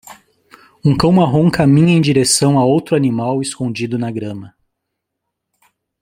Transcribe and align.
Um 0.83 0.97
cão 0.97 1.11
marrom 1.11 1.51
caminha 1.51 1.93
em 1.95 2.01
direção 2.01 2.57
a 2.57 2.65
outro 2.65 2.95
animal 2.95 3.39
escondido 3.39 3.99
na 3.99 4.09
grama. 4.09 4.55